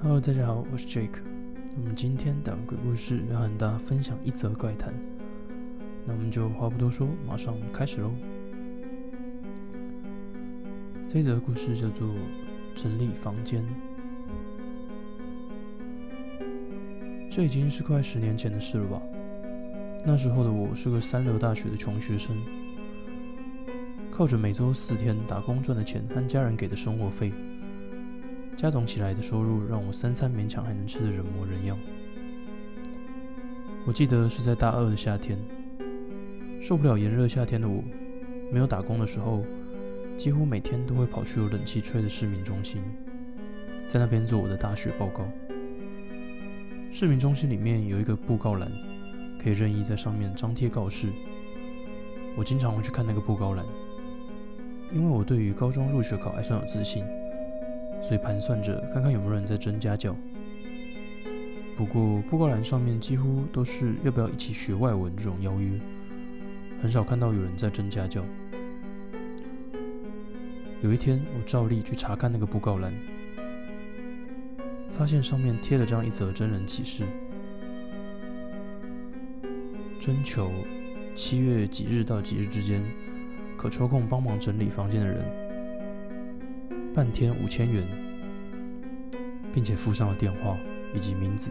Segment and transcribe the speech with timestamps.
[0.00, 1.20] Hello，大家好，我是 Jake。
[1.76, 4.94] 我们今天讲鬼故事，要和大家分享一则怪谈。
[6.06, 8.12] 那我们就话不多说，马上开始喽。
[11.08, 12.08] 这则故事叫做
[12.74, 13.62] 《整理房间》。
[17.30, 19.02] 这已经是快十年前的事了吧？
[20.06, 22.36] 那时候的我是个三流大学的穷学生，
[24.18, 27.32] 靠着每周四天打工赚的钱和家人给的生活费。
[28.56, 31.78] 加总起来的收入让我三餐勉强还能吃得人模人样。
[33.86, 35.38] 我记得是在大二的夏天，
[36.60, 37.80] 受不了炎热夏天的我，
[38.50, 39.44] 没有打工的时候，
[40.16, 42.82] 几乎每天都会跑去有冷气吹的市民中心，
[43.86, 45.28] 在那边做我的大学报告。
[46.90, 48.68] 市民中心里面有一个布告栏，
[49.40, 51.08] 可以任意在上面张贴告示。
[52.36, 53.64] 我经常会去看那个布告栏，
[54.92, 57.04] 因为我对于高中入学考还算有自信。
[58.00, 60.14] 所以盘算着看看有没有人在争家教。
[61.76, 65.78] 不过布告栏上面几乎都是要不要一起学外文这种邀约，
[66.80, 68.24] 很少看到有人在争家教。
[70.80, 72.94] 有一天，我照例去查看那个布告栏，
[74.90, 77.04] 发现上面贴了这样一则真人启事：
[79.98, 80.50] 征求
[81.16, 82.82] 七月几日到几日之间
[83.58, 85.24] 可抽空帮忙整理房间的人。
[86.94, 87.84] 半天五千元，
[89.52, 90.56] 并且附上了电话
[90.94, 91.50] 以及名字，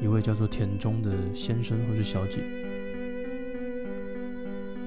[0.00, 2.42] 一位叫做田中的先生或是小姐。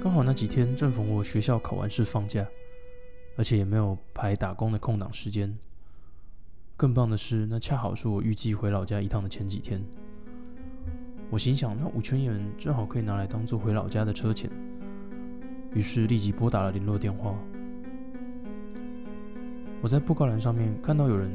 [0.02, 2.46] 刚好那几天正逢我学校考完试放假，
[3.38, 5.56] 而且也没有排打工的空档时间。
[6.76, 9.82] 更棒的是，那恰好是我预计回老家一趟的前几天。
[11.30, 14.52] 我心想，那五千元正好可以拿来当做回老家的车钱，
[15.76, 17.36] 于是立即拨打了联络电话。
[19.82, 21.30] 我在布告栏上面看到有人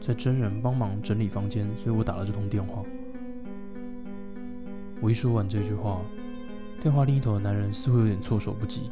[0.00, 2.84] 在真人帮忙整理房间，所以我打了这通电话。
[5.00, 6.00] 我一说完这句话，
[6.80, 8.90] 电话另一头的男人似乎有点措手不及，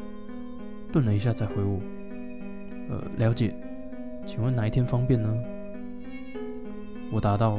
[0.91, 1.78] 顿了一下才回我
[2.91, 3.55] ：“呃，了解，
[4.27, 5.33] 请问哪一天方便呢？”
[7.12, 7.59] 我答道：“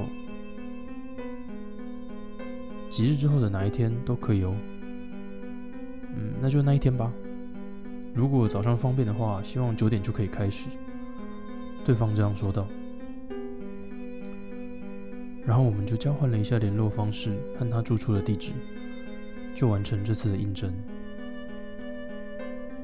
[2.90, 4.56] 几日之后的哪一天都可以哦。”
[6.18, 7.14] 嗯，那就那一天吧。
[8.14, 10.70] 如果早上方便的话，希望九点就可以开始。
[11.86, 12.68] 对方这样说道，
[15.46, 18.52] 然后我们就交换了一下联络方式和他住处的地址，
[19.56, 20.74] 就完成这次的应征。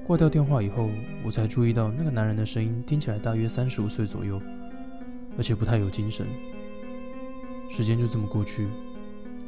[0.06, 0.90] 挂掉电话以后，
[1.26, 4.40] 我才注意到那个男人的声音听起来大约三十五岁左右，
[5.38, 6.28] 而且不太有精神。
[7.70, 8.68] 时间就这么过去，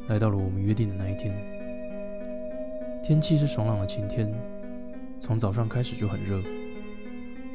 [0.08, 1.55] 来到了我们约定的那一天。
[3.06, 4.28] 天气是爽朗的晴天，
[5.20, 6.42] 从早上开始就很热。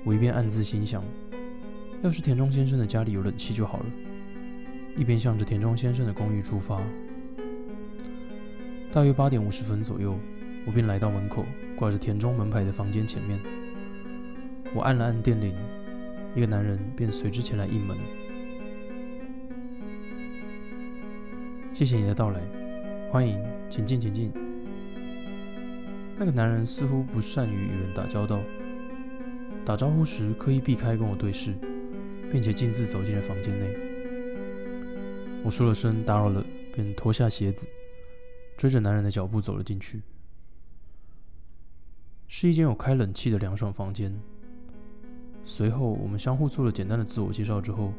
[0.06, 1.04] 我一边暗自心想。
[2.02, 3.86] 要是田中先生的家里有冷气就好了。
[4.96, 6.82] 一边向着田中先生的公寓出发。
[8.94, 10.18] 大约八点五十分左右，
[10.66, 11.44] 我便来到门口
[11.76, 13.38] 挂着田中门牌的房间前面。
[14.74, 15.54] 我按了按电铃，
[16.34, 17.98] 一个男人便随之前来应门。
[21.74, 22.40] 谢谢你的到来，
[23.12, 23.38] 欢迎，
[23.70, 24.32] 请进，请进。
[26.24, 28.44] 那个男人似乎不善于与人打交道，
[29.66, 31.56] 打招呼时刻意避开跟我对视。
[32.32, 33.76] 并且径自走进了房间内。
[35.44, 36.42] 我说了声“打扰了”，
[36.74, 37.68] 便脱下鞋子，
[38.56, 40.02] 追着男人的脚步走了进去。
[42.30, 44.18] 是一间有开冷气的凉爽房间。
[45.44, 47.92] 随后，我们相互做了简单的自我介绍之后，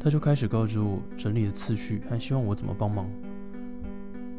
[0.00, 3.08] 他就开始告知我整理的次序，还希望我怎么帮忙。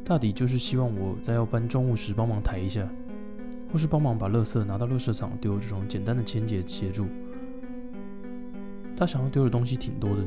[0.06, 2.88] 大抵就是希望我在要搬重物时帮忙抬一下，
[3.74, 7.08] 或是帮忙把垃圾拿到垃圾场丢这种简单的清洁协助。
[8.96, 10.24] 他想要丢的东西挺多的，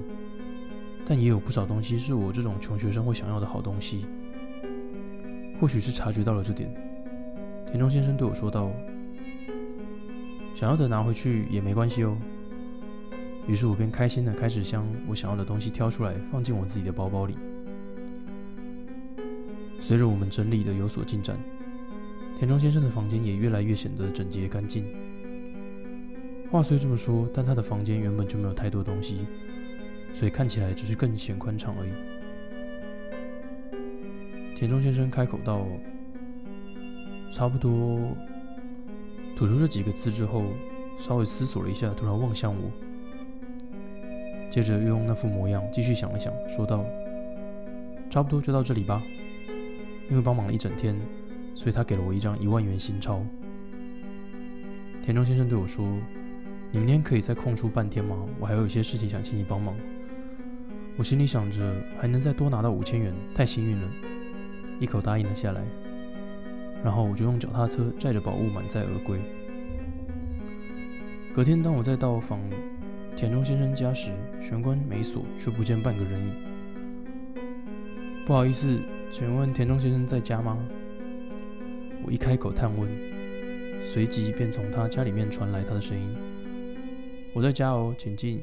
[1.07, 4.05] 但也有不少东西是我这种穷学生会想要的好东西。
[5.61, 6.69] 或许是察觉到了这点，
[7.67, 8.73] 田中先生对我说道
[10.55, 12.17] ：“想要的拿回去也没关系哦。”
[13.47, 17.39] 于是我便开心的开始将我想要的东西挑出来，放进我自己的包包里。
[19.89, 21.35] 随着我们整理的有所进展，
[22.37, 24.85] 田中先生的房间也越来越显得整洁干净。
[26.51, 29.21] 话虽这么说，但他的房间原本就没有太多东西，
[30.13, 31.91] 所以看起来只是更显宽敞而已。
[34.55, 35.67] 田中先生开口道
[37.33, 37.99] ：“差不多。”
[39.35, 40.45] 吐出这几个字之后，
[40.99, 42.71] 稍微思索了一下，突然望向我，
[44.51, 46.85] 接着又用那副模样继续想了想，说道
[48.11, 49.03] ：“差不多就到这里吧。”
[50.09, 50.95] 因为帮忙了一整天，
[51.55, 53.25] 所以他给了我一张一万元新钞。
[55.03, 55.87] 田中先生对我说。
[56.71, 58.15] 你明天可以再空出半天吗？
[58.39, 59.75] 我还有一些事情想请你帮忙。”
[60.99, 63.89] 我心里想着，还能再多拿到五千元，太幸运了，
[64.79, 65.65] 一口答应了下来。
[66.85, 69.19] 然后我就用脚踏车载着宝物满载而归。
[71.33, 72.39] 隔天，当我再到访
[73.17, 76.35] 田中先生家时，玄关没锁，却不见半个人影。
[78.27, 78.79] 不好意思，
[79.11, 80.59] 请问田中先生在家吗？
[82.05, 82.89] 我一开口探问，
[83.83, 86.15] 随即便从他家里面传来他的声音
[87.35, 88.41] ：“我在家哦，请进。”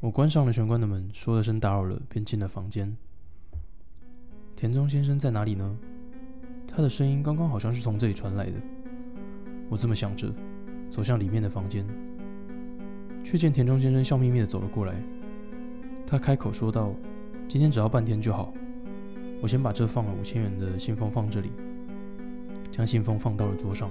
[0.00, 2.94] 我关上了玄关的门，说了声打扰了，便进了房间。
[4.54, 5.76] 田中先生在哪里呢？
[6.66, 8.52] 他的声音刚刚好像是从这里传来的。
[9.70, 10.32] 我这么想着，
[10.90, 11.84] 走向里面的房间，
[13.24, 14.94] 却见田中先生笑眯眯的走了过来。
[16.06, 16.94] 他开口说道
[17.48, 18.52] ：“今天只要半天就好。
[19.40, 21.50] 我先把这放了五千元的信封放这里，
[22.70, 23.90] 将信封放到了桌上。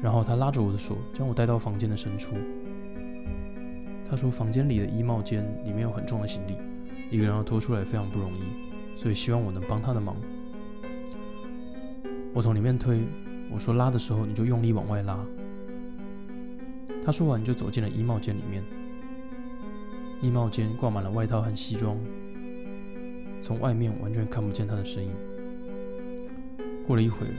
[0.00, 2.36] 然后他拉着我的手，将我带到房间的深处。”
[4.08, 6.56] 他说：“房间里的衣帽间里面有很重的行李，
[7.10, 8.42] 一个人要拖出来非常不容易，
[8.94, 10.16] 所以希望我能帮他的忙。”
[12.32, 13.00] 我从里面推，
[13.50, 15.18] 我说：“拉的时候你就用力往外拉。”
[17.04, 18.62] 他说完就走进了衣帽间里面。
[20.20, 21.96] 衣帽间挂满了外套和西装，
[23.40, 25.12] 从外面完全看不见他的身影。
[26.86, 27.32] 过了一会儿，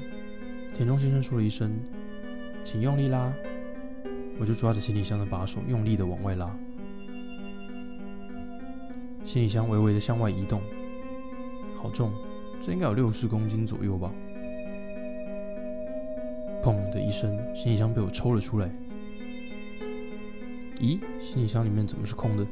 [0.73, 1.77] 田中先生说了一声
[2.63, 3.33] ：“请用力拉。”
[4.39, 6.55] 我就抓着行李箱的把手，用力的往外拉，
[9.25, 10.61] 行李箱微微的向外移动，
[11.75, 12.13] 好重，
[12.61, 14.09] 这应该有六十公斤左右吧。
[16.63, 18.69] 砰的一声，行李箱被我抽了出来。
[20.79, 22.47] 咦，行李箱里面怎么是空的？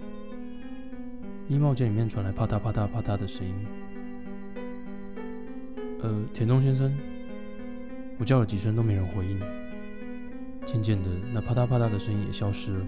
[1.48, 3.54] 衣帽间里面传来啪嗒啪嗒啪嗒的声音。
[6.02, 6.94] 呃，田中先生，
[8.18, 9.40] 我叫了几声都没人回应。
[10.66, 12.86] 渐渐的，那啪嗒啪嗒的声音也消失了。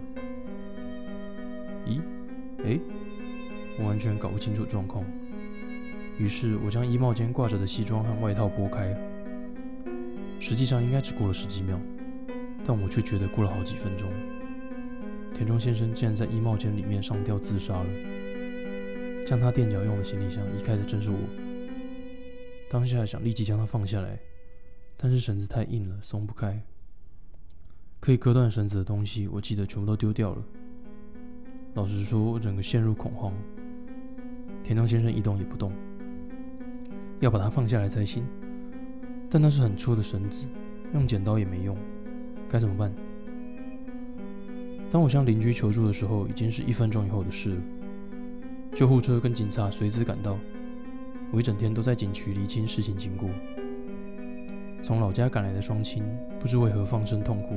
[1.87, 2.01] 咦？
[2.65, 2.77] 哎？
[3.79, 5.05] 我完全搞不清楚状况。
[6.17, 8.93] 于是我将衣帽间挂着的西装和外套拨开。
[10.37, 11.79] 实际上应该只过了十几秒，
[12.65, 14.09] 但我却觉得过了好几分钟。
[15.39, 17.89] 田中先生竟然在衣帽间里面上吊自杀了。
[19.25, 21.17] 将他垫脚用的行李箱移开的正是我。
[22.69, 24.19] 当下想立即将它放下来，
[24.97, 26.61] 但是绳子太硬了，松不开。
[28.01, 30.43] 可以割断绳子的东西，我记得全部都丢掉了。
[31.73, 33.33] 老实说，我整个陷入恐慌。
[34.61, 35.71] 田中先生一动也不动，
[37.21, 38.25] 要把它放下来才行。
[39.29, 40.45] 但那是很粗的绳子，
[40.93, 41.77] 用剪刀也没用，
[42.49, 42.93] 该怎么办？
[44.91, 47.61] 当我向邻居求助的时候，已经是一分钟以后的事了。
[48.73, 50.37] 救护车跟警察随之赶到，
[51.31, 53.29] 我一整天都在警局厘清事情经过。
[54.81, 56.03] 从老家赶来的双亲，
[56.39, 57.55] 不知为何放声痛哭。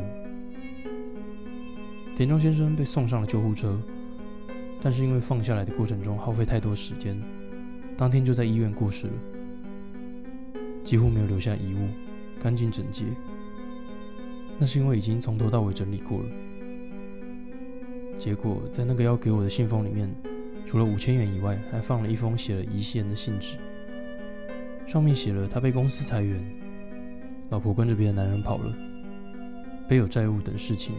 [2.15, 3.81] 田中先生被送上了救护车，
[4.83, 7.19] 但是因为放下来的过程中耗费太多时间，
[7.97, 9.13] 当天就在医院过世了，
[10.85, 11.89] 几乎没有留下遗物，
[12.39, 13.07] 干净整洁。
[14.59, 16.27] 那是因为已经从头到尾整理过了。
[18.23, 20.09] 结果在那个要给我的信封里面，
[20.65, 23.59] 除了五千元以外，还放了一封写了遗言的信纸，
[24.87, 26.41] 上面写了他被公司裁员，
[27.51, 28.73] 老婆跟着别的男人跑了，
[29.89, 30.95] 背有债务等事情。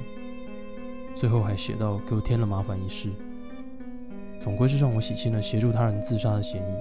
[1.15, 3.09] 最后还写到给我添了麻烦一事，
[4.37, 6.75] 总归是让我洗清了协助他人自杀的嫌疑。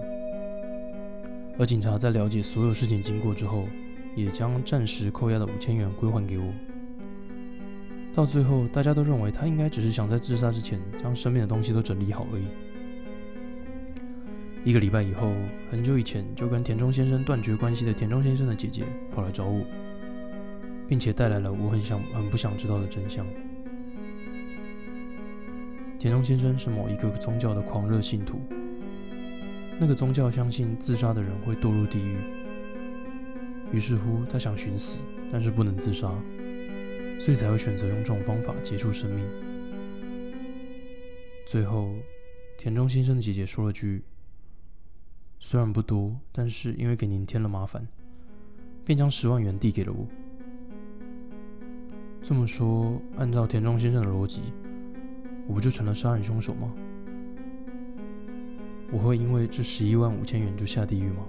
[1.56, 3.68] 而警察在了解所有事情经过之后，
[4.16, 6.52] 也将暂时扣押的五千元归还给我。
[8.14, 12.44] 到最后，大家都认为他应该只是想在自杀之前将身边的东西都整理好而已。
[14.64, 15.32] 一个礼拜以后，
[15.70, 19.64] 很久以前就跟田中先生断绝关系的田中先生的姐姐跑来找我，
[20.86, 23.26] 并且带来了我很想、很不想知道的真相。
[25.98, 28.40] 田中先生是某一个宗教的狂热信徒。
[29.80, 32.18] 那个宗教相信自杀的人会堕入地狱，
[33.72, 34.98] 于是乎他想寻死，
[35.32, 36.12] 但是不能自杀，
[37.22, 39.24] 所以才会选择用这种方法结束生命。
[41.46, 41.94] 最后，
[42.58, 44.02] 田中先生的姐姐说了句
[45.38, 47.86] ：“虽然不多，但是因为给您添了麻烦，
[48.84, 50.04] 便将十万元递给了我。”
[52.20, 54.40] 这么说，按照田中先生的逻辑。
[55.46, 56.74] 我不就成了杀人凶手吗？
[58.90, 61.24] 我会因为这十一万五千元就下地狱吗？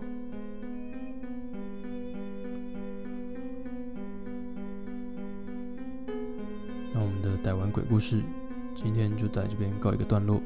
[7.23, 8.21] 的逮完鬼故事
[8.75, 10.41] 今天就在这边告一个段落。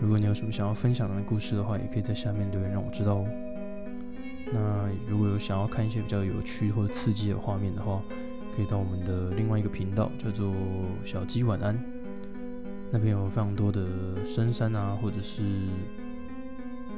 [0.00, 3.26] 如果你有什么想要分享的故事的话，也可以在下面留言让我知道哦。
[4.50, 8.02] 那如果有想要看一些比较有趣或者刺激的画面的话，
[8.56, 10.52] 可以到我们的另外一个频道，叫做
[11.04, 11.78] 小鸡晚安，
[12.90, 15.42] 那边有非常多的深山啊，或者是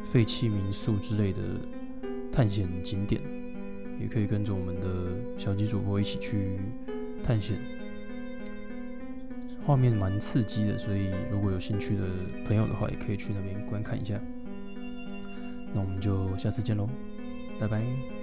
[0.04, 1.40] 废弃民宿之类的
[2.32, 3.20] 探险景点，
[4.00, 4.88] 也可以跟着我们的
[5.36, 6.58] 小鸡主播一起去
[7.22, 7.58] 探险，
[9.64, 12.02] 画面蛮刺激的，所以如果有兴趣的
[12.46, 14.20] 朋友的话，也可以去那边观看一下。
[15.72, 16.88] 那我们就下次见喽，
[17.58, 18.13] 拜拜。